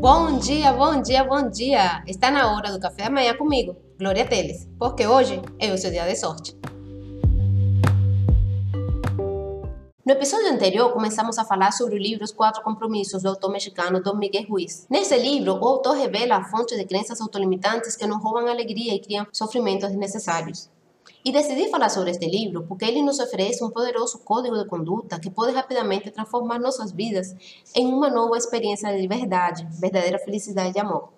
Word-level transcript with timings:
Bom 0.00 0.38
dia, 0.38 0.72
bom 0.72 1.02
dia, 1.02 1.22
bom 1.24 1.50
dia! 1.50 2.02
Está 2.06 2.30
na 2.30 2.50
hora 2.50 2.72
do 2.72 2.80
café 2.80 3.04
da 3.04 3.10
manhã 3.10 3.36
comigo, 3.36 3.76
Glória 3.98 4.26
Teles, 4.26 4.66
porque 4.78 5.06
hoje 5.06 5.42
é 5.58 5.70
o 5.74 5.76
seu 5.76 5.90
dia 5.90 6.06
de 6.06 6.16
sorte. 6.16 6.56
No 10.02 10.12
episódio 10.12 10.54
anterior, 10.54 10.90
começamos 10.94 11.36
a 11.36 11.44
falar 11.44 11.72
sobre 11.72 11.96
o 11.96 11.98
livro 11.98 12.24
Os 12.24 12.32
Quatro 12.32 12.62
Compromissos 12.62 13.22
do 13.22 13.28
autor 13.28 13.52
mexicano 13.52 14.02
Dom 14.02 14.16
Miguel 14.16 14.46
Ruiz. 14.48 14.86
Nesse 14.88 15.18
livro, 15.18 15.52
o 15.60 15.68
autor 15.68 15.98
revela 15.98 16.36
a 16.36 16.44
fonte 16.44 16.74
de 16.74 16.86
crenças 16.86 17.20
autolimitantes 17.20 17.94
que 17.94 18.06
nos 18.06 18.22
roubam 18.22 18.48
alegria 18.48 18.94
e 18.94 19.00
criam 19.00 19.26
sofrimentos 19.30 19.90
desnecessários. 19.90 20.70
E 21.22 21.30
decidi 21.30 21.68
falar 21.68 21.90
sobre 21.90 22.12
este 22.12 22.26
livro 22.26 22.64
porque 22.66 22.86
ele 22.86 23.02
nos 23.02 23.18
oferece 23.18 23.62
um 23.62 23.70
poderoso 23.70 24.20
código 24.20 24.56
de 24.56 24.66
conduta 24.66 25.20
que 25.20 25.30
pode 25.30 25.52
rapidamente 25.52 26.10
transformar 26.10 26.58
nossas 26.58 26.92
vidas 26.92 27.34
em 27.74 27.86
uma 27.86 28.08
nova 28.08 28.38
experiência 28.38 28.90
de 28.90 29.00
liberdade, 29.00 29.66
verdadeira 29.78 30.18
felicidade 30.18 30.78
e 30.78 30.80
amor. 30.80 31.12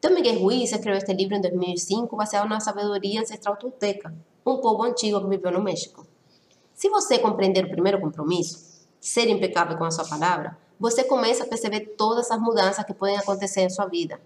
Dom 0.00 0.10
Miguel 0.10 0.38
Ruiz 0.40 0.70
escreveu 0.70 0.98
este 0.98 1.12
livro 1.12 1.34
em 1.34 1.40
2005 1.40 2.16
baseado 2.16 2.48
na 2.48 2.60
sabedoria 2.60 3.20
ancestral 3.20 3.56
tolteca, 3.56 4.14
um 4.46 4.58
povo 4.58 4.84
antigo 4.84 5.20
que 5.20 5.28
viveu 5.28 5.50
no 5.50 5.62
México. 5.62 6.06
Se 6.74 6.88
você 6.88 7.18
compreender 7.18 7.64
o 7.64 7.70
primeiro 7.70 8.00
compromisso, 8.00 8.86
ser 9.00 9.28
impecável 9.28 9.76
com 9.76 9.84
a 9.84 9.90
sua 9.90 10.04
palavra, 10.04 10.56
você 10.78 11.04
começa 11.04 11.44
a 11.44 11.46
perceber 11.46 11.94
todas 11.96 12.30
as 12.30 12.40
mudanças 12.40 12.84
que 12.84 12.94
podem 12.94 13.16
acontecer 13.16 13.62
em 13.62 13.70
sua 13.70 13.86
vida. 13.86 14.20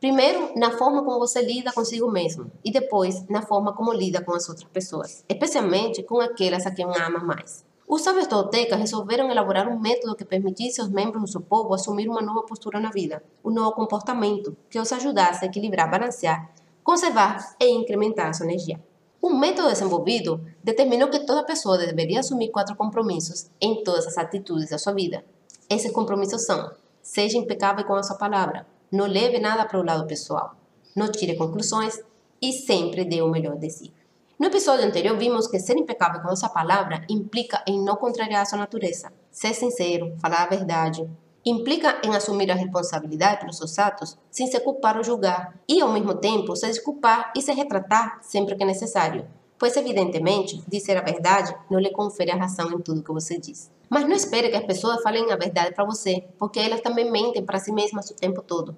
Primeiro, 0.00 0.52
na 0.56 0.70
forma 0.70 1.04
como 1.04 1.18
você 1.18 1.42
lida 1.42 1.72
consigo 1.74 2.10
mesmo, 2.10 2.50
e 2.64 2.72
depois, 2.72 3.28
na 3.28 3.42
forma 3.42 3.74
como 3.74 3.92
lida 3.92 4.24
com 4.24 4.32
as 4.32 4.48
outras 4.48 4.66
pessoas, 4.70 5.22
especialmente 5.28 6.02
com 6.02 6.20
aquelas 6.20 6.64
a 6.64 6.70
quem 6.70 6.86
ama 6.86 7.18
mais. 7.18 7.66
Os 7.86 8.00
sábios 8.00 8.26
toltecas 8.26 8.78
resolveram 8.78 9.30
elaborar 9.30 9.68
um 9.68 9.78
método 9.78 10.16
que 10.16 10.24
permitisse 10.24 10.80
aos 10.80 10.88
membros 10.88 11.20
do 11.20 11.28
seu 11.28 11.40
povo 11.42 11.74
assumir 11.74 12.08
uma 12.08 12.22
nova 12.22 12.44
postura 12.44 12.80
na 12.80 12.88
vida, 12.90 13.22
um 13.44 13.50
novo 13.50 13.72
comportamento 13.72 14.56
que 14.70 14.78
os 14.78 14.90
ajudasse 14.90 15.44
a 15.44 15.48
equilibrar, 15.48 15.90
balancear, 15.90 16.50
conservar 16.82 17.54
e 17.60 17.68
incrementar 17.68 18.28
a 18.28 18.32
sua 18.32 18.46
energia. 18.46 18.80
Um 19.22 19.36
método 19.36 19.68
desenvolvido 19.68 20.40
determinou 20.64 21.10
que 21.10 21.26
toda 21.26 21.44
pessoa 21.44 21.76
deveria 21.76 22.20
assumir 22.20 22.48
quatro 22.48 22.74
compromissos 22.74 23.50
em 23.60 23.84
todas 23.84 24.06
as 24.06 24.16
atitudes 24.16 24.70
da 24.70 24.78
sua 24.78 24.94
vida. 24.94 25.22
Esses 25.68 25.92
compromissos 25.92 26.46
são: 26.46 26.70
seja 27.02 27.36
impecável 27.36 27.84
com 27.84 27.94
a 27.94 28.02
sua 28.02 28.16
palavra, 28.16 28.66
não 28.90 29.06
leve 29.06 29.38
nada 29.38 29.64
para 29.64 29.78
o 29.78 29.84
lado 29.84 30.06
pessoal. 30.06 30.56
Não 30.94 31.10
tire 31.10 31.36
conclusões 31.36 32.00
e 32.42 32.52
sempre 32.52 33.04
dê 33.04 33.22
o 33.22 33.28
melhor 33.28 33.56
de 33.56 33.70
si. 33.70 33.92
No 34.38 34.46
episódio 34.46 34.86
anterior, 34.86 35.16
vimos 35.18 35.46
que 35.46 35.58
ser 35.60 35.76
impecável 35.76 36.22
com 36.22 36.28
nossa 36.28 36.48
palavra 36.48 37.04
implica 37.10 37.62
em 37.66 37.78
não 37.78 37.96
contrariar 37.96 38.42
a 38.42 38.46
sua 38.46 38.58
natureza, 38.58 39.12
ser 39.30 39.52
sincero, 39.52 40.16
falar 40.18 40.44
a 40.44 40.48
verdade. 40.48 41.08
Implica 41.44 42.00
em 42.02 42.14
assumir 42.14 42.50
a 42.50 42.54
responsabilidade 42.54 43.40
pelos 43.40 43.58
seus 43.58 43.78
atos 43.78 44.16
sem 44.30 44.46
se 44.46 44.58
culpar 44.60 44.96
ou 44.96 45.04
julgar, 45.04 45.54
e 45.68 45.80
ao 45.80 45.92
mesmo 45.92 46.14
tempo 46.14 46.56
se 46.56 46.66
desculpar 46.66 47.32
e 47.36 47.42
se 47.42 47.52
retratar 47.52 48.18
sempre 48.22 48.56
que 48.56 48.64
necessário, 48.64 49.26
pois 49.60 49.76
evidentemente 49.76 50.64
dizer 50.66 50.96
a 50.96 51.02
verdade 51.02 51.54
não 51.70 51.78
lhe 51.78 51.90
confere 51.90 52.30
a 52.30 52.36
razão 52.36 52.72
em 52.72 52.80
tudo 52.80 53.02
que 53.02 53.12
você 53.12 53.38
diz. 53.38 53.70
Mas 53.90 54.04
não 54.04 54.16
espere 54.16 54.48
que 54.48 54.56
as 54.56 54.64
pessoas 54.64 55.02
falem 55.02 55.30
a 55.30 55.36
verdade 55.36 55.74
para 55.74 55.84
você, 55.84 56.24
porque 56.38 56.58
elas 56.58 56.80
também 56.80 57.10
mentem 57.10 57.44
para 57.44 57.58
si 57.58 57.70
mesmas 57.70 58.08
o 58.08 58.14
tempo 58.14 58.40
todo. 58.40 58.74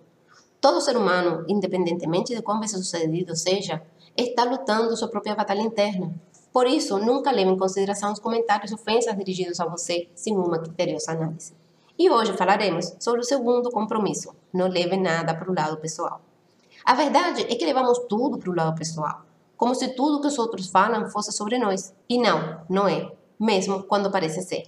Todo 0.61 0.81
ser 0.81 0.97
humano, 0.97 1.45
independentemente 1.49 2.35
de 2.35 2.43
quão 2.43 2.59
bem 2.59 2.69
sucedido 2.69 3.37
seja, 3.37 3.81
está 4.17 4.43
lutando 4.43 4.97
sua 4.97 5.07
própria 5.07 5.37
batalha 5.37 5.61
interna. 5.61 6.13
Por 6.53 6.67
isso, 6.67 6.99
nunca 6.99 7.31
leve 7.31 7.51
em 7.51 7.57
consideração 7.57 8.13
os 8.13 8.19
comentários 8.19 8.73
ofensas 8.73 9.17
dirigidos 9.17 9.61
a 9.61 9.67
você 9.67 10.09
sem 10.17 10.37
uma 10.37 10.59
criteriosa 10.59 11.13
análise. 11.13 11.55
E 11.97 12.11
hoje 12.11 12.33
falaremos 12.33 12.97
sobre 12.99 13.21
o 13.21 13.25
segundo 13.25 13.71
compromisso: 13.71 14.35
não 14.53 14.67
leve 14.67 14.97
nada 14.97 15.33
para 15.33 15.49
o 15.49 15.55
lado 15.55 15.77
pessoal. 15.77 16.21
A 16.85 16.95
verdade 16.95 17.43
é 17.43 17.55
que 17.55 17.65
levamos 17.65 18.01
tudo 18.09 18.37
para 18.37 18.51
o 18.51 18.55
lado 18.55 18.77
pessoal, 18.77 19.23
como 19.63 19.77
se 19.77 19.95
tudo 19.95 20.21
que 20.21 20.27
os 20.27 20.41
outros 20.41 20.67
falam 20.67 21.09
fosse 21.09 21.31
sobre 21.31 21.57
nós. 21.57 21.95
E 22.09 22.19
não, 22.19 22.63
não 22.69 22.89
é, 22.89 23.13
mesmo 23.39 23.85
quando 23.85 24.11
parece 24.11 24.43
ser. 24.43 24.65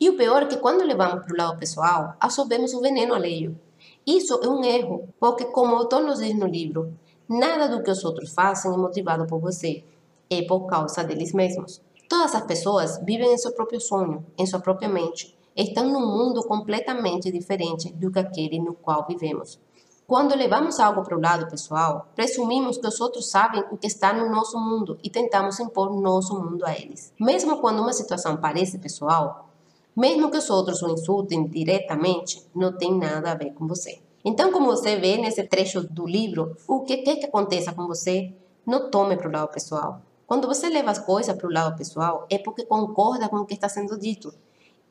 E 0.00 0.08
o 0.08 0.16
pior 0.16 0.44
é 0.44 0.46
que 0.46 0.56
quando 0.56 0.86
levamos 0.86 1.22
para 1.22 1.34
o 1.34 1.36
lado 1.36 1.58
pessoal, 1.58 2.14
absorvemos 2.18 2.72
o 2.72 2.80
veneno 2.80 3.12
alheio. 3.12 3.60
Isso 4.06 4.40
é 4.42 4.48
um 4.48 4.64
erro, 4.64 5.06
porque 5.20 5.44
como 5.44 5.74
o 5.74 5.76
autor 5.76 6.00
nos 6.00 6.20
diz 6.20 6.34
no 6.34 6.46
livro, 6.46 6.94
nada 7.28 7.68
do 7.68 7.82
que 7.82 7.90
os 7.90 8.02
outros 8.02 8.32
fazem 8.32 8.72
é 8.72 8.76
motivado 8.78 9.26
por 9.26 9.38
você, 9.38 9.84
é 10.30 10.40
por 10.40 10.60
causa 10.66 11.04
deles 11.04 11.34
mesmos. 11.34 11.82
Todas 12.08 12.34
as 12.34 12.46
pessoas 12.46 12.98
vivem 13.04 13.34
em 13.34 13.36
seu 13.36 13.52
próprio 13.52 13.82
sonho, 13.82 14.24
em 14.38 14.46
sua 14.46 14.60
própria 14.60 14.88
mente, 14.88 15.36
estão 15.54 15.92
num 15.92 16.06
mundo 16.06 16.42
completamente 16.44 17.30
diferente 17.30 17.92
do 17.92 18.10
que 18.10 18.18
aquele 18.18 18.58
no 18.58 18.72
qual 18.72 19.04
vivemos. 19.06 19.60
Quando 20.08 20.34
levamos 20.34 20.80
algo 20.80 21.02
para 21.02 21.14
o 21.14 21.20
lado 21.20 21.50
pessoal, 21.50 22.08
presumimos 22.16 22.78
que 22.78 22.86
os 22.86 22.98
outros 22.98 23.28
sabem 23.30 23.62
o 23.70 23.76
que 23.76 23.86
está 23.86 24.10
no 24.10 24.30
nosso 24.30 24.58
mundo 24.58 24.98
e 25.04 25.10
tentamos 25.10 25.60
impor 25.60 25.94
nosso 26.00 26.34
mundo 26.34 26.64
a 26.64 26.72
eles. 26.72 27.12
Mesmo 27.20 27.60
quando 27.60 27.82
uma 27.82 27.92
situação 27.92 28.38
parece 28.38 28.78
pessoal, 28.78 29.50
mesmo 29.94 30.30
que 30.30 30.38
os 30.38 30.48
outros 30.48 30.80
o 30.80 30.88
insultem 30.88 31.46
diretamente, 31.46 32.42
não 32.54 32.72
tem 32.72 32.96
nada 32.96 33.32
a 33.32 33.34
ver 33.34 33.52
com 33.52 33.66
você. 33.66 34.00
Então, 34.24 34.50
como 34.50 34.68
você 34.68 34.96
vê 34.96 35.18
nesse 35.18 35.42
trecho 35.42 35.82
do 35.82 36.06
livro, 36.06 36.56
o 36.66 36.80
que 36.84 36.96
quer 37.02 37.16
que 37.16 37.26
aconteça 37.26 37.74
com 37.74 37.86
você, 37.86 38.32
não 38.64 38.90
tome 38.90 39.14
para 39.14 39.28
o 39.28 39.32
lado 39.32 39.52
pessoal. 39.52 40.00
Quando 40.26 40.48
você 40.48 40.70
leva 40.70 40.90
as 40.90 40.98
coisas 40.98 41.36
para 41.36 41.46
o 41.46 41.52
lado 41.52 41.76
pessoal, 41.76 42.26
é 42.30 42.38
porque 42.38 42.64
concorda 42.64 43.28
com 43.28 43.36
o 43.36 43.44
que 43.44 43.52
está 43.52 43.68
sendo 43.68 43.98
dito. 43.98 44.32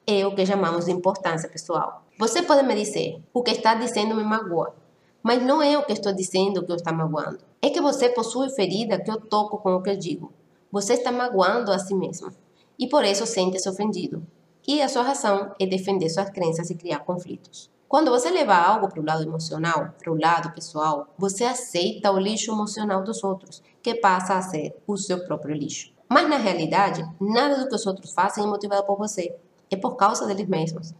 É 0.06 0.28
o 0.28 0.36
que 0.36 0.46
chamamos 0.46 0.86
de 0.86 0.92
importância 0.92 1.50
pessoal. 1.50 2.04
Você 2.20 2.44
pode 2.44 2.62
me 2.62 2.76
dizer, 2.76 3.20
o 3.34 3.42
que 3.42 3.50
está 3.50 3.74
dizendo 3.74 4.14
me 4.14 4.24
magoa. 4.24 4.76
Mas 5.28 5.44
não 5.44 5.62
é 5.62 5.78
o 5.78 5.84
que 5.84 5.92
estou 5.92 6.14
dizendo 6.14 6.64
que 6.64 6.72
eu 6.72 6.78
está 6.78 6.94
magoando. 6.94 7.40
É 7.62 7.70
que 7.70 7.82
você 7.82 8.08
possui 8.08 8.50
ferida 8.50 8.98
que 8.98 9.12
eu 9.12 9.20
toco 9.20 9.58
com 9.58 9.76
o 9.76 9.84
que 9.84 9.90
eu 9.90 9.98
digo. 9.98 10.32
Você 10.72 10.94
está 10.94 11.12
magoando 11.12 11.70
a 11.70 11.78
si 11.78 11.94
mesmo. 11.94 12.32
E 12.80 12.88
por 12.88 13.04
isso 13.04 13.26
sente-se 13.26 13.68
ofendido 13.68 14.26
e 14.66 14.82
a 14.82 14.88
sua 14.88 15.02
razão 15.02 15.54
é 15.60 15.66
defender 15.66 16.10
suas 16.10 16.30
crenças 16.30 16.70
e 16.70 16.76
criar 16.76 17.00
conflitos. 17.00 17.70
Quando 17.90 18.10
você 18.10 18.30
leva 18.30 18.56
algo 18.56 18.88
para 18.88 19.02
o 19.02 19.06
lado 19.06 19.24
emocional, 19.24 19.96
para 20.02 20.14
o 20.14 20.18
lado 20.18 20.54
pessoal, 20.54 21.14
você 21.18 21.44
aceita 21.44 22.10
o 22.10 22.18
lixo 22.18 22.54
emocional 22.54 23.04
dos 23.04 23.22
outros, 23.22 23.62
que 23.84 23.96
passa 23.96 24.36
a 24.38 24.42
ser 24.42 24.82
o 24.88 24.96
seu 24.96 25.26
próprio 25.26 25.54
lixo. 25.54 25.92
Mas 26.08 26.30
na 26.30 26.38
realidade, 26.38 27.06
nada 27.20 27.58
do 27.58 27.68
que 27.68 27.76
os 27.76 27.86
outros 27.86 28.14
fazem 28.14 28.46
é 28.46 28.48
motivado 28.48 28.86
por 28.86 28.98
você, 28.98 29.36
é 29.70 29.76
por 29.76 29.98
causa 29.98 30.26
deles 30.26 30.48
mesmos. 30.48 30.94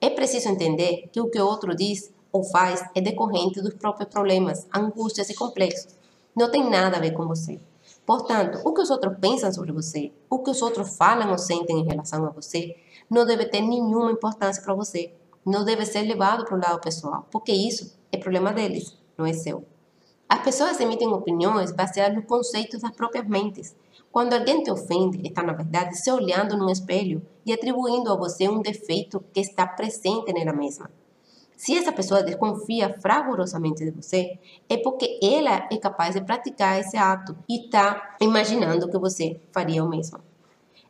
É 0.00 0.08
preciso 0.08 0.48
entender 0.48 1.10
que 1.12 1.20
o 1.20 1.28
que 1.28 1.38
o 1.38 1.46
outro 1.46 1.76
diz 1.76 2.13
ou 2.34 2.42
faz 2.42 2.84
é 2.96 3.00
decorrente 3.00 3.62
dos 3.62 3.74
próprios 3.74 4.08
problemas, 4.08 4.66
angústias 4.74 5.30
e 5.30 5.34
complexos. 5.36 5.94
Não 6.34 6.50
tem 6.50 6.68
nada 6.68 6.96
a 6.96 7.00
ver 7.00 7.12
com 7.12 7.28
você. 7.28 7.60
Portanto, 8.04 8.60
o 8.64 8.74
que 8.74 8.80
os 8.80 8.90
outros 8.90 9.16
pensam 9.20 9.52
sobre 9.52 9.70
você, 9.70 10.12
o 10.28 10.40
que 10.40 10.50
os 10.50 10.60
outros 10.60 10.96
falam 10.96 11.30
ou 11.30 11.38
sentem 11.38 11.78
em 11.78 11.84
relação 11.84 12.26
a 12.26 12.30
você, 12.30 12.74
não 13.08 13.24
deve 13.24 13.44
ter 13.46 13.60
nenhuma 13.60 14.10
importância 14.10 14.60
para 14.60 14.74
você. 14.74 15.14
Não 15.46 15.64
deve 15.64 15.86
ser 15.86 16.02
levado 16.02 16.44
para 16.44 16.56
o 16.56 16.60
lado 16.60 16.80
pessoal, 16.80 17.28
porque 17.30 17.52
isso 17.52 17.96
é 18.10 18.18
problema 18.18 18.52
deles, 18.52 18.98
não 19.16 19.24
é 19.24 19.32
seu. 19.32 19.64
As 20.28 20.42
pessoas 20.42 20.80
emitem 20.80 21.12
opiniões 21.12 21.70
baseadas 21.70 22.16
nos 22.16 22.26
conceitos 22.26 22.80
das 22.80 22.90
próprias 22.90 23.28
mentes. 23.28 23.76
Quando 24.10 24.32
alguém 24.32 24.60
te 24.60 24.72
ofende, 24.72 25.24
está 25.24 25.42
na 25.44 25.52
verdade 25.52 25.96
se 25.96 26.10
olhando 26.10 26.56
num 26.56 26.70
espelho 26.70 27.22
e 27.46 27.52
atribuindo 27.52 28.10
a 28.10 28.16
você 28.16 28.48
um 28.48 28.60
defeito 28.60 29.22
que 29.32 29.40
está 29.40 29.66
presente 29.66 30.32
nela 30.32 30.52
mesma. 30.52 30.90
Se 31.56 31.76
essa 31.76 31.92
pessoa 31.92 32.22
desconfia 32.22 32.96
fragorosamente 33.00 33.84
de 33.84 33.90
você, 33.90 34.38
é 34.68 34.76
porque 34.76 35.18
ela 35.22 35.68
é 35.70 35.76
capaz 35.76 36.14
de 36.14 36.22
praticar 36.22 36.80
esse 36.80 36.96
ato 36.96 37.36
e 37.48 37.66
está 37.66 38.16
imaginando 38.20 38.88
que 38.88 38.98
você 38.98 39.40
faria 39.52 39.84
o 39.84 39.88
mesmo. 39.88 40.18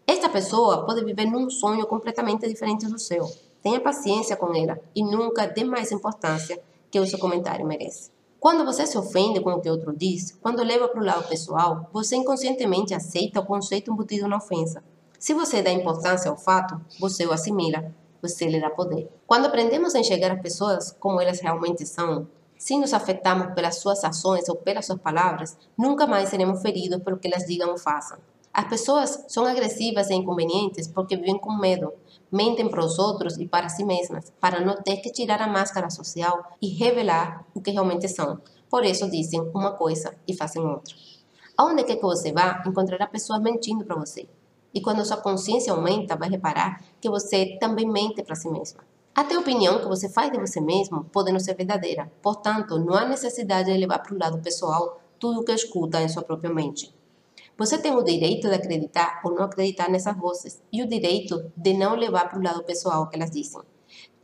Esta 0.06 0.28
pessoa 0.28 0.84
pode 0.84 1.04
viver 1.04 1.26
num 1.26 1.48
sonho 1.48 1.86
completamente 1.86 2.48
diferente 2.48 2.86
do 2.86 2.98
seu. 2.98 3.30
Tenha 3.62 3.80
paciência 3.80 4.36
com 4.36 4.54
ela 4.54 4.78
e 4.94 5.02
nunca 5.02 5.46
dê 5.46 5.64
mais 5.64 5.92
importância 5.92 6.60
que 6.90 7.00
o 7.00 7.06
seu 7.06 7.18
comentário 7.18 7.66
merece. 7.66 8.10
Quando 8.38 8.64
você 8.64 8.86
se 8.86 8.98
ofende 8.98 9.40
com 9.40 9.52
o 9.52 9.60
que 9.62 9.70
outro 9.70 9.96
diz, 9.96 10.36
quando 10.42 10.62
leva 10.62 10.86
para 10.86 11.00
o 11.00 11.04
lado 11.04 11.26
pessoal, 11.26 11.88
você 11.90 12.16
inconscientemente 12.16 12.92
aceita 12.92 13.40
o 13.40 13.46
conceito 13.46 13.90
embutido 13.90 14.28
na 14.28 14.36
ofensa. 14.36 14.84
Se 15.18 15.32
você 15.32 15.62
dá 15.62 15.72
importância 15.72 16.30
ao 16.30 16.36
fato, 16.36 16.78
você 17.00 17.24
o 17.24 17.32
assimila, 17.32 17.90
você 18.28 18.46
lhe 18.46 18.60
dá 18.60 18.70
poder. 18.70 19.08
Quando 19.26 19.46
aprendemos 19.46 19.94
a 19.94 19.98
enxergar 19.98 20.32
as 20.32 20.40
pessoas 20.40 20.92
como 20.98 21.20
elas 21.20 21.40
realmente 21.40 21.84
são, 21.84 22.26
se 22.56 22.78
nos 22.78 22.94
afetamos 22.94 23.54
pelas 23.54 23.76
suas 23.76 24.02
ações 24.02 24.48
ou 24.48 24.56
pelas 24.56 24.86
suas 24.86 24.98
palavras, 24.98 25.56
nunca 25.76 26.06
mais 26.06 26.30
seremos 26.30 26.62
feridos 26.62 27.02
pelo 27.02 27.18
que 27.18 27.28
elas 27.28 27.46
digam 27.46 27.70
ou 27.70 27.78
façam. 27.78 28.18
As 28.52 28.68
pessoas 28.68 29.24
são 29.28 29.44
agressivas 29.44 30.08
e 30.10 30.14
inconvenientes 30.14 30.86
porque 30.88 31.16
vivem 31.16 31.38
com 31.38 31.52
medo, 31.52 31.92
mentem 32.30 32.68
para 32.68 32.84
os 32.84 32.98
outros 32.98 33.36
e 33.36 33.46
para 33.46 33.68
si 33.68 33.84
mesmas, 33.84 34.32
para 34.40 34.60
não 34.60 34.76
ter 34.76 34.98
que 34.98 35.10
tirar 35.10 35.42
a 35.42 35.48
máscara 35.48 35.90
social 35.90 36.42
e 36.62 36.68
revelar 36.68 37.44
o 37.54 37.60
que 37.60 37.72
realmente 37.72 38.08
são. 38.08 38.40
Por 38.70 38.84
isso 38.84 39.10
dizem 39.10 39.40
uma 39.54 39.72
coisa 39.72 40.14
e 40.26 40.34
fazem 40.34 40.64
outra. 40.64 40.94
Aonde 41.56 41.84
quer 41.84 41.96
que 41.96 42.02
você 42.02 42.32
vá, 42.32 42.62
encontrará 42.66 43.06
pessoas 43.06 43.40
mentindo 43.42 43.84
para 43.84 43.96
você. 43.96 44.28
E 44.74 44.80
quando 44.80 45.04
sua 45.04 45.18
consciência 45.18 45.72
aumenta, 45.72 46.16
vai 46.16 46.28
reparar 46.28 46.82
que 47.00 47.08
você 47.08 47.56
também 47.60 47.88
mente 47.88 48.22
para 48.24 48.34
si 48.34 48.50
mesma. 48.50 48.80
Até 49.14 49.36
a 49.36 49.38
opinião 49.38 49.78
que 49.78 49.86
você 49.86 50.08
faz 50.08 50.32
de 50.32 50.38
você 50.40 50.60
mesmo 50.60 51.04
pode 51.04 51.30
não 51.30 51.38
ser 51.38 51.54
verdadeira, 51.54 52.10
portanto, 52.20 52.80
não 52.80 52.94
há 52.94 53.04
necessidade 53.04 53.72
de 53.72 53.78
levar 53.78 54.00
para 54.00 54.12
o 54.12 54.18
lado 54.18 54.42
pessoal 54.42 55.00
tudo 55.20 55.40
o 55.40 55.44
que 55.44 55.52
escuta 55.52 56.02
em 56.02 56.08
sua 56.08 56.24
própria 56.24 56.52
mente. 56.52 56.92
Você 57.56 57.78
tem 57.78 57.94
o 57.94 58.02
direito 58.02 58.48
de 58.48 58.54
acreditar 58.54 59.20
ou 59.24 59.32
não 59.32 59.44
acreditar 59.44 59.88
nessas 59.88 60.16
vozes 60.16 60.60
e 60.72 60.82
o 60.82 60.88
direito 60.88 61.52
de 61.56 61.72
não 61.72 61.94
levar 61.94 62.28
para 62.28 62.40
o 62.40 62.42
lado 62.42 62.64
pessoal 62.64 63.08
que 63.08 63.14
elas 63.14 63.30
dizem. 63.30 63.62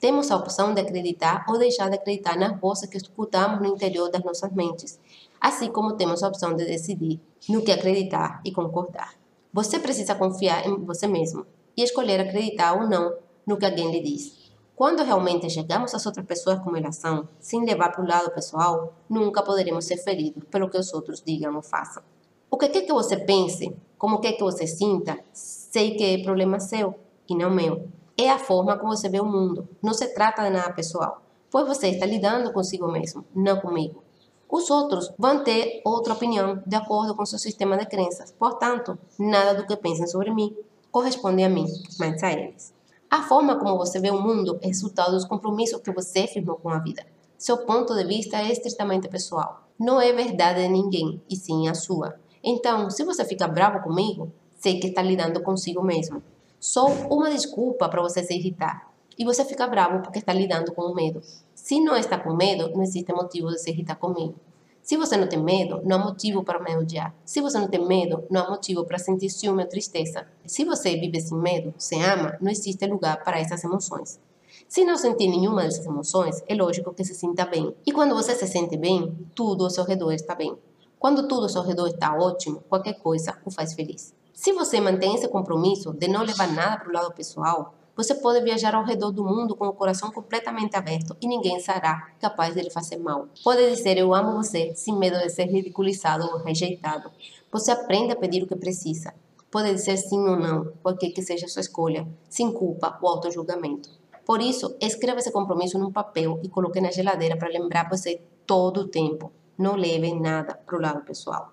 Temos 0.01 0.29
a 0.33 0.37
opção 0.37 0.75
de 0.75 0.81
acreditar 0.81 1.45
ou 1.49 1.57
deixar 1.57 1.89
de 1.89 1.95
acreditar 1.95 2.37
nas 2.37 2.59
vozes 2.59 2.91
que 2.91 2.97
escutamos 2.97 3.61
no 3.61 3.73
interior 3.73 4.11
das 4.11 4.25
nossas 4.25 4.53
mentes, 4.53 4.99
assim 5.41 5.71
como 5.71 5.97
temos 5.97 6.25
a 6.25 6.29
opção 6.29 6.57
de 6.57 6.65
decidir 6.65 7.21
no 7.49 7.63
que 7.63 7.71
acreditar 7.71 8.41
e 8.45 8.51
concordar. 8.51 9.20
Você 9.53 9.81
precisa 9.81 10.15
confiar 10.15 10.65
em 10.65 10.77
você 10.85 11.09
mesmo 11.09 11.45
e 11.77 11.83
escolher 11.83 12.21
acreditar 12.21 12.75
ou 12.75 12.89
não 12.89 13.17
no 13.45 13.57
que 13.57 13.67
alguém 13.67 13.91
lhe 13.91 14.01
diz. 14.01 14.53
Quando 14.77 15.03
realmente 15.03 15.51
chegamos 15.51 15.93
às 15.93 16.07
outras 16.07 16.25
pessoas 16.25 16.61
como 16.61 16.77
elas 16.77 16.97
são, 16.97 17.29
sem 17.41 17.65
levar 17.65 17.91
para 17.91 18.03
o 18.03 18.07
lado 18.07 18.31
pessoal, 18.31 18.95
nunca 19.09 19.43
poderemos 19.43 19.85
ser 19.85 19.97
feridos 19.97 20.45
pelo 20.49 20.71
que 20.71 20.79
os 20.79 20.93
outros 20.95 21.21
digam 21.21 21.57
ou 21.57 21.63
façam. 21.63 22.03
O 22.49 22.57
que 22.57 22.69
quer 22.69 22.83
que 22.83 22.93
você 22.93 23.17
pense, 23.17 23.77
como 23.99 24.21
quer 24.21 24.35
que 24.35 24.43
você 24.43 24.69
sinta, 24.69 25.19
sei 25.33 25.97
que 25.97 26.05
é 26.05 26.23
problema 26.23 26.61
seu 26.61 26.95
e 27.29 27.35
não 27.35 27.51
meu. 27.51 27.89
É 28.17 28.31
a 28.31 28.39
forma 28.39 28.79
como 28.79 28.97
você 28.97 29.09
vê 29.09 29.21
o 29.21 29.27
mundo. 29.27 29.69
Não 29.83 29.93
se 29.93 30.15
trata 30.15 30.45
de 30.45 30.51
nada 30.51 30.73
pessoal, 30.73 31.23
pois 31.51 31.67
você 31.67 31.89
está 31.89 32.07
lidando 32.07 32.53
consigo 32.53 32.91
mesmo, 32.91 33.25
não 33.35 33.61
comigo. 33.61 34.03
Os 34.51 34.69
outros 34.69 35.13
vão 35.17 35.45
ter 35.45 35.81
outra 35.85 36.13
opinião 36.13 36.61
de 36.67 36.75
acordo 36.75 37.15
com 37.15 37.25
seu 37.25 37.39
sistema 37.39 37.77
de 37.77 37.87
crenças. 37.87 38.33
Portanto, 38.33 38.99
nada 39.17 39.55
do 39.55 39.67
que 39.67 39.77
pensem 39.77 40.07
sobre 40.09 40.35
mim 40.35 40.57
corresponde 40.91 41.45
a 41.45 41.49
mim, 41.49 41.67
mas 41.99 42.23
a 42.23 42.33
eles. 42.33 42.75
A 43.09 43.23
forma 43.23 43.59
como 43.59 43.79
você 43.79 44.01
vê 44.01 44.11
o 44.11 44.21
mundo 44.21 44.59
é 44.61 44.67
resultado 44.67 45.13
dos 45.13 45.25
compromissos 45.25 45.81
que 45.81 45.93
você 45.93 46.27
firmou 46.27 46.57
com 46.57 46.69
a 46.69 46.81
vida. 46.81 47.07
Seu 47.39 47.59
ponto 47.59 47.95
de 47.95 48.05
vista 48.05 48.39
é 48.39 48.51
estritamente 48.51 49.09
pessoal. 49.09 49.69
Não 49.79 50.01
é 50.01 50.13
verdade 50.13 50.63
de 50.63 50.69
ninguém, 50.69 51.23
e 51.31 51.37
sim 51.37 51.69
a 51.69 51.75
sua. 51.75 52.17
Então, 52.43 52.91
se 52.91 53.05
você 53.05 53.25
fica 53.25 53.47
bravo 53.47 53.81
comigo, 53.83 54.33
sei 54.59 54.81
que 54.81 54.89
está 54.89 55.01
lidando 55.01 55.43
consigo 55.43 55.83
mesmo. 55.83 56.23
Sou 56.59 56.91
uma 57.09 57.31
desculpa 57.31 57.89
para 57.89 58.03
você 58.03 58.23
se 58.23 58.35
irritar. 58.35 58.91
E 59.19 59.25
você 59.25 59.45
fica 59.45 59.67
bravo 59.67 60.03
porque 60.03 60.19
está 60.19 60.33
lidando 60.33 60.73
com 60.73 60.83
o 60.83 60.95
medo. 60.95 61.23
Se 61.71 61.79
não 61.79 61.97
está 61.97 62.19
com 62.19 62.35
medo, 62.35 62.69
não 62.71 62.83
existe 62.83 63.13
motivo 63.13 63.47
de 63.47 63.57
se 63.61 63.71
irritar 63.71 63.95
comigo. 63.95 64.35
Se 64.83 64.97
você 64.97 65.17
não 65.17 65.29
tem 65.29 65.41
medo, 65.41 65.81
não 65.85 65.99
há 65.99 66.05
motivo 66.05 66.43
para 66.43 66.59
me 66.59 66.77
odiar. 66.77 67.15
Se 67.25 67.41
você 67.41 67.61
não 67.61 67.69
tem 67.69 67.87
medo, 67.87 68.25
não 68.29 68.41
há 68.41 68.51
motivo 68.51 68.85
para 68.85 68.99
sentir 68.99 69.31
ciúme 69.31 69.63
ou 69.63 69.69
tristeza. 69.69 70.27
Se 70.45 70.65
você 70.65 70.97
vive 70.97 71.21
sem 71.21 71.39
medo, 71.39 71.73
se 71.79 71.95
ama, 72.03 72.37
não 72.41 72.51
existe 72.51 72.85
lugar 72.89 73.23
para 73.23 73.39
essas 73.39 73.63
emoções. 73.63 74.19
Se 74.67 74.85
não 74.85 74.97
sentir 74.97 75.29
nenhuma 75.29 75.63
dessas 75.63 75.87
emoções, 75.87 76.43
é 76.49 76.57
lógico 76.57 76.93
que 76.93 77.05
se 77.05 77.15
sinta 77.15 77.47
bem. 77.47 77.73
E 77.87 77.93
quando 77.93 78.17
você 78.17 78.35
se 78.35 78.49
sente 78.49 78.77
bem, 78.77 79.17
tudo 79.33 79.63
ao 79.63 79.71
seu 79.71 79.85
redor 79.85 80.11
está 80.11 80.35
bem. 80.35 80.59
Quando 80.99 81.29
tudo 81.29 81.45
ao 81.45 81.49
seu 81.49 81.63
redor 81.63 81.87
está 81.87 82.13
ótimo, 82.19 82.65
qualquer 82.69 82.95
coisa 82.95 83.39
o 83.45 83.51
faz 83.53 83.75
feliz. 83.75 84.13
Se 84.35 84.53
você 84.53 84.81
mantém 84.81 85.15
esse 85.15 85.29
compromisso 85.29 85.93
de 85.93 86.09
não 86.09 86.25
levar 86.25 86.53
nada 86.53 86.79
para 86.79 86.89
o 86.89 86.93
lado 86.93 87.15
pessoal, 87.15 87.75
você 88.03 88.15
pode 88.15 88.41
viajar 88.41 88.75
ao 88.75 88.83
redor 88.83 89.11
do 89.11 89.23
mundo 89.23 89.55
com 89.55 89.67
o 89.67 89.75
coração 89.75 90.11
completamente 90.11 90.75
aberto 90.75 91.15
e 91.21 91.29
ninguém 91.29 91.61
será 91.61 92.09
capaz 92.19 92.55
de 92.55 92.63
lhe 92.63 92.71
fazer 92.71 92.97
mal. 92.97 93.29
Pode 93.45 93.69
dizer 93.69 93.99
eu 93.99 94.15
amo 94.15 94.33
você 94.33 94.75
sem 94.75 94.97
medo 94.97 95.19
de 95.19 95.29
ser 95.29 95.45
ridiculizado 95.45 96.25
ou 96.25 96.39
rejeitado. 96.39 97.11
Você 97.53 97.71
aprende 97.71 98.13
a 98.13 98.17
pedir 98.17 98.43
o 98.43 98.47
que 98.47 98.57
precisa. 98.57 99.13
Pode 99.51 99.75
dizer 99.75 99.99
sim 99.99 100.19
ou 100.19 100.37
não, 100.37 100.73
qualquer 100.83 101.11
que 101.11 101.21
seja 101.21 101.45
a 101.45 101.49
sua 101.49 101.61
escolha, 101.61 102.09
sem 102.31 102.51
culpa 102.51 102.99
ou 103.03 103.11
auto-julgamento. 103.11 103.91
Por 104.25 104.41
isso, 104.41 104.75
escreva 104.81 105.19
esse 105.19 105.31
compromisso 105.31 105.79
num 105.79 105.93
papel 105.93 106.41
e 106.43 106.49
coloque 106.49 106.81
na 106.81 106.91
geladeira 106.91 107.37
para 107.37 107.51
lembrar 107.51 107.91
você 107.91 108.23
todo 108.47 108.83
o 108.83 108.89
tempo 108.89 109.31
não 109.59 109.77
levem 109.77 110.19
nada 110.19 110.55
para 110.55 110.79
o 110.79 110.81
lado 110.81 111.05
pessoal. 111.05 111.53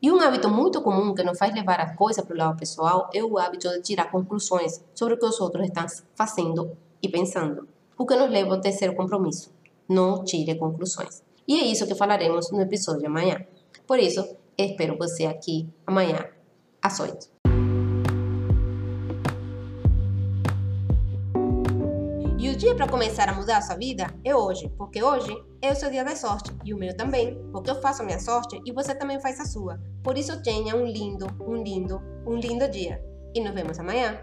E 0.00 0.12
um 0.12 0.20
hábito 0.20 0.48
muito 0.48 0.80
comum 0.80 1.12
que 1.12 1.24
nos 1.24 1.36
faz 1.36 1.52
levar 1.52 1.80
a 1.80 1.94
coisa 1.94 2.22
para 2.22 2.34
o 2.34 2.38
lado 2.38 2.56
pessoal 2.56 3.10
é 3.12 3.22
o 3.22 3.36
hábito 3.36 3.68
de 3.68 3.82
tirar 3.82 4.10
conclusões 4.10 4.80
sobre 4.94 5.14
o 5.14 5.18
que 5.18 5.26
os 5.26 5.40
outros 5.40 5.66
estão 5.66 5.86
fazendo 6.14 6.76
e 7.02 7.08
pensando, 7.08 7.66
o 7.96 8.06
que 8.06 8.14
nos 8.14 8.30
leva 8.30 8.54
ao 8.54 8.60
terceiro 8.60 8.94
compromisso: 8.94 9.52
não 9.88 10.22
tire 10.22 10.54
conclusões. 10.54 11.22
E 11.48 11.58
é 11.58 11.64
isso 11.64 11.86
que 11.86 11.96
falaremos 11.96 12.52
no 12.52 12.60
episódio 12.60 13.00
de 13.00 13.06
amanhã. 13.06 13.44
Por 13.86 13.98
isso, 13.98 14.24
espero 14.56 14.96
você 14.96 15.26
aqui 15.26 15.68
amanhã 15.84 16.28
às 16.80 17.00
8. 17.00 17.37
Dia 22.58 22.74
para 22.74 22.88
começar 22.88 23.28
a 23.28 23.32
mudar 23.32 23.58
a 23.58 23.62
sua 23.62 23.76
vida 23.76 24.12
é 24.24 24.34
hoje, 24.34 24.68
porque 24.76 25.00
hoje 25.00 25.32
é 25.62 25.70
o 25.70 25.76
seu 25.76 25.88
dia 25.92 26.04
da 26.04 26.16
sorte 26.16 26.50
e 26.64 26.74
o 26.74 26.76
meu 26.76 26.94
também, 26.96 27.38
porque 27.52 27.70
eu 27.70 27.80
faço 27.80 28.02
a 28.02 28.04
minha 28.04 28.18
sorte 28.18 28.60
e 28.66 28.72
você 28.72 28.96
também 28.96 29.20
faz 29.20 29.38
a 29.38 29.44
sua. 29.44 29.80
Por 30.02 30.18
isso 30.18 30.42
tenha 30.42 30.74
um 30.74 30.84
lindo, 30.84 31.28
um 31.40 31.54
lindo, 31.62 32.02
um 32.26 32.34
lindo 32.34 32.68
dia. 32.68 33.00
E 33.32 33.40
nos 33.40 33.54
vemos 33.54 33.78
amanhã. 33.78 34.18